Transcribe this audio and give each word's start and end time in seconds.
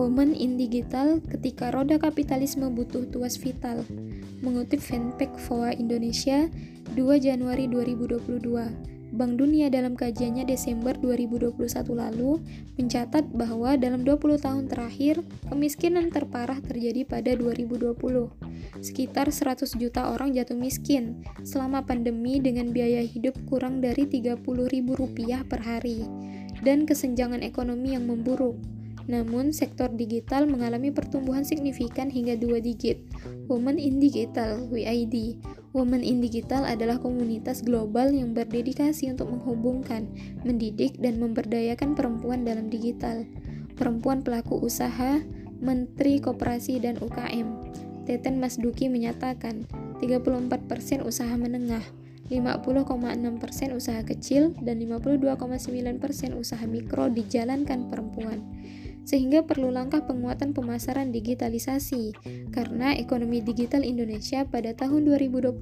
Women 0.00 0.32
in 0.32 0.56
Digital 0.56 1.20
ketika 1.28 1.68
roda 1.68 2.00
kapitalisme 2.00 2.64
butuh 2.72 3.04
tuas 3.12 3.36
vital. 3.36 3.84
Mengutip 4.40 4.80
fanpage 4.80 5.36
VOA 5.44 5.76
Indonesia 5.76 6.48
2 6.96 7.20
Januari 7.20 7.68
2022. 7.68 9.12
Bank 9.12 9.36
Dunia 9.36 9.68
dalam 9.68 10.00
kajiannya 10.00 10.48
Desember 10.48 10.96
2021 10.96 11.52
lalu 11.92 12.40
mencatat 12.80 13.28
bahwa 13.36 13.76
dalam 13.76 14.00
20 14.00 14.40
tahun 14.40 14.72
terakhir, 14.72 15.20
kemiskinan 15.52 16.08
terparah 16.08 16.64
terjadi 16.64 17.04
pada 17.04 17.36
2020. 17.36 17.92
Sekitar 18.80 19.28
100 19.28 19.76
juta 19.76 20.16
orang 20.16 20.32
jatuh 20.32 20.56
miskin 20.56 21.28
selama 21.44 21.84
pandemi 21.84 22.40
dengan 22.40 22.72
biaya 22.72 23.04
hidup 23.04 23.36
kurang 23.52 23.84
dari 23.84 24.08
Rp30.000 24.08 25.44
per 25.44 25.60
hari 25.60 26.08
dan 26.64 26.88
kesenjangan 26.88 27.44
ekonomi 27.44 27.92
yang 27.92 28.08
memburuk. 28.08 28.79
Namun, 29.10 29.50
sektor 29.50 29.90
digital 29.90 30.46
mengalami 30.46 30.94
pertumbuhan 30.94 31.42
signifikan 31.42 32.14
hingga 32.14 32.38
dua 32.38 32.62
digit. 32.62 33.02
Women 33.50 33.82
in 33.82 33.98
Digital 33.98 34.70
(WID) 34.70 35.42
Women 35.74 36.06
in 36.06 36.22
Digital 36.22 36.62
adalah 36.62 37.02
komunitas 37.02 37.66
global 37.66 38.14
yang 38.14 38.38
berdedikasi 38.38 39.10
untuk 39.10 39.34
menghubungkan, 39.34 40.06
mendidik, 40.46 40.94
dan 41.02 41.18
memberdayakan 41.18 41.98
perempuan 41.98 42.46
dalam 42.46 42.70
digital. 42.70 43.26
Perempuan 43.74 44.22
pelaku 44.22 44.62
usaha, 44.62 45.18
Menteri 45.58 46.22
Koperasi 46.22 46.78
dan 46.78 47.02
UKM. 47.02 47.74
Teten 48.06 48.38
Masduki 48.38 48.86
menyatakan, 48.86 49.66
34% 49.98 51.02
usaha 51.02 51.34
menengah, 51.34 51.82
50,6% 52.30 53.74
usaha 53.74 54.00
kecil, 54.06 54.54
dan 54.62 54.78
52,9% 54.78 56.38
usaha 56.38 56.64
mikro 56.70 57.10
dijalankan 57.10 57.90
perempuan 57.90 58.38
sehingga 59.04 59.42
perlu 59.42 59.72
langkah 59.72 60.04
penguatan 60.04 60.52
pemasaran 60.54 61.10
digitalisasi 61.10 62.14
karena 62.54 62.94
ekonomi 62.94 63.42
digital 63.42 63.82
Indonesia 63.82 64.46
pada 64.46 64.76
tahun 64.76 65.08
2025 65.08 65.56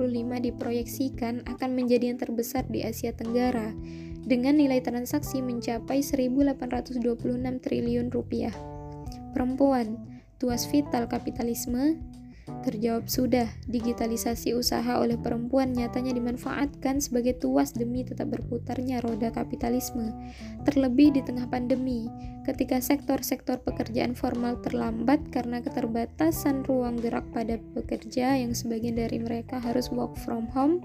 diproyeksikan 0.52 1.46
akan 1.46 1.70
menjadi 1.72 2.12
yang 2.12 2.20
terbesar 2.20 2.66
di 2.68 2.84
Asia 2.84 3.14
Tenggara 3.14 3.72
dengan 4.28 4.60
nilai 4.60 4.84
transaksi 4.84 5.40
mencapai 5.40 6.04
1.826 6.04 7.00
triliun 7.64 8.12
rupiah. 8.12 8.52
Perempuan, 9.32 10.20
tuas 10.36 10.68
vital 10.68 11.08
kapitalisme, 11.08 11.96
Terjawab 12.68 13.08
sudah, 13.08 13.48
digitalisasi 13.64 14.52
usaha 14.52 15.00
oleh 15.00 15.16
perempuan 15.16 15.72
nyatanya 15.72 16.12
dimanfaatkan 16.12 17.00
sebagai 17.00 17.40
tuas 17.40 17.72
demi 17.72 18.04
tetap 18.04 18.28
berputarnya 18.28 19.00
roda 19.00 19.32
kapitalisme. 19.32 20.12
Terlebih 20.68 21.16
di 21.16 21.24
tengah 21.24 21.48
pandemi, 21.48 22.12
ketika 22.44 22.76
sektor-sektor 22.76 23.64
pekerjaan 23.64 24.12
formal 24.12 24.60
terlambat 24.60 25.16
karena 25.32 25.64
keterbatasan 25.64 26.60
ruang 26.68 27.00
gerak 27.00 27.24
pada 27.32 27.56
pekerja 27.72 28.36
yang 28.36 28.52
sebagian 28.52 29.00
dari 29.00 29.16
mereka 29.16 29.56
harus 29.56 29.88
work 29.88 30.20
from 30.20 30.44
home, 30.52 30.84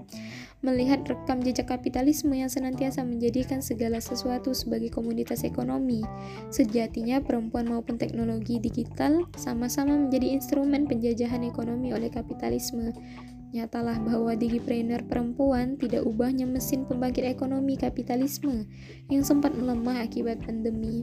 melihat 0.64 1.04
rekam 1.04 1.44
jejak 1.44 1.68
kapitalisme 1.68 2.32
yang 2.32 2.48
senantiasa 2.48 3.04
menjadikan 3.04 3.60
segala 3.60 4.00
sesuatu 4.00 4.56
sebagai 4.56 4.88
komoditas 4.88 5.44
ekonomi. 5.44 6.00
Sejatinya 6.48 7.20
perempuan 7.20 7.68
maupun 7.68 8.00
teknologi 8.00 8.56
digital 8.56 9.28
sama-sama 9.36 9.92
menjadi 9.92 10.32
instrumen 10.32 10.88
penjajahan 10.88 11.44
ekonomi 11.74 11.90
oleh 11.90 12.06
kapitalisme. 12.06 12.94
Nyatalah 13.50 13.98
bahwa 13.98 14.38
digipreneur 14.38 15.02
perempuan 15.10 15.74
tidak 15.74 16.06
ubahnya 16.06 16.46
mesin 16.46 16.86
pembangkit 16.86 17.26
ekonomi 17.26 17.74
kapitalisme 17.74 18.66
yang 19.10 19.26
sempat 19.26 19.58
melemah 19.58 20.06
akibat 20.06 20.38
pandemi. 20.46 21.02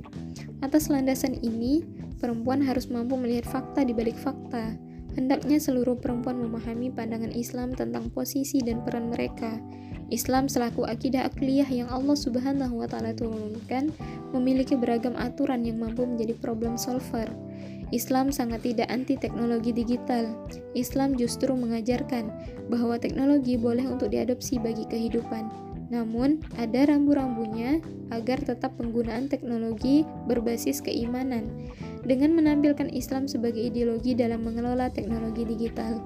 Atas 0.64 0.88
landasan 0.88 1.36
ini, 1.44 1.84
perempuan 2.24 2.64
harus 2.64 2.88
mampu 2.88 3.20
melihat 3.20 3.44
fakta 3.52 3.84
di 3.84 3.92
balik 3.92 4.16
fakta 4.16 4.80
Hendaknya 5.12 5.60
seluruh 5.60 6.00
perempuan 6.00 6.40
memahami 6.40 6.88
pandangan 6.88 7.36
Islam 7.36 7.76
tentang 7.76 8.08
posisi 8.16 8.64
dan 8.64 8.80
peran 8.88 9.12
mereka. 9.12 9.60
Islam 10.08 10.48
selaku 10.48 10.88
akidah 10.88 11.28
akliyah 11.28 11.68
yang 11.68 11.88
Allah 11.92 12.16
Subhanahu 12.16 12.80
wa 12.80 12.88
taala 12.88 13.12
turunkan 13.12 13.92
memiliki 14.32 14.80
beragam 14.80 15.16
aturan 15.20 15.68
yang 15.68 15.84
mampu 15.84 16.08
menjadi 16.08 16.36
problem 16.40 16.80
solver. 16.80 17.28
Islam 17.92 18.32
sangat 18.32 18.64
tidak 18.64 18.88
anti 18.88 19.20
teknologi 19.20 19.76
digital. 19.76 20.32
Islam 20.72 21.20
justru 21.20 21.52
mengajarkan 21.52 22.32
bahwa 22.72 22.96
teknologi 22.96 23.60
boleh 23.60 23.84
untuk 23.84 24.16
diadopsi 24.16 24.64
bagi 24.64 24.88
kehidupan. 24.88 25.52
Namun, 25.92 26.40
ada 26.56 26.88
rambu-rambunya 26.88 27.84
agar 28.16 28.40
tetap 28.40 28.72
penggunaan 28.80 29.28
teknologi 29.28 30.08
berbasis 30.24 30.80
keimanan 30.80 31.68
dengan 32.08 32.32
menampilkan 32.32 32.88
Islam 32.96 33.28
sebagai 33.28 33.60
ideologi 33.60 34.16
dalam 34.16 34.48
mengelola 34.48 34.88
teknologi 34.88 35.44
digital. 35.44 36.00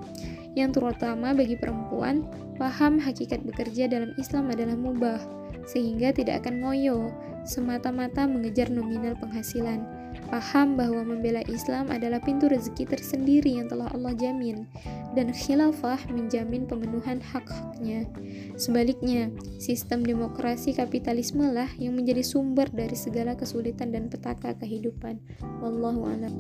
Yang 0.58 0.82
terutama 0.82 1.38
bagi 1.38 1.54
perempuan, 1.54 2.26
paham 2.58 2.98
hakikat 2.98 3.46
bekerja 3.46 3.86
dalam 3.86 4.10
Islam 4.18 4.50
adalah 4.50 4.74
mubah, 4.74 5.22
sehingga 5.70 6.10
tidak 6.18 6.42
akan 6.42 6.66
ngoyo, 6.66 7.14
semata-mata 7.46 8.26
mengejar 8.26 8.74
nominal 8.74 9.14
penghasilan 9.22 9.86
Paham 10.28 10.76
bahwa 10.76 11.06
membela 11.06 11.46
Islam 11.46 11.94
adalah 11.94 12.18
pintu 12.20 12.50
rezeki 12.50 12.90
tersendiri 12.90 13.62
yang 13.62 13.70
telah 13.70 13.88
Allah 13.94 14.18
jamin, 14.18 14.66
dan 15.14 15.30
khilafah 15.32 16.02
menjamin 16.10 16.66
pemenuhan 16.66 17.22
hak-haknya. 17.22 18.10
Sebaliknya, 18.58 19.30
sistem 19.62 20.02
demokrasi 20.02 20.74
kapitalisme 20.74 21.46
lah 21.54 21.70
yang 21.78 21.94
menjadi 21.94 22.26
sumber 22.26 22.68
dari 22.74 22.98
segala 22.98 23.38
kesulitan 23.38 23.94
dan 23.94 24.10
petaka 24.10 24.58
kehidupan. 24.58 25.22
Wallahu 25.62 26.10
a'lam. 26.10 26.34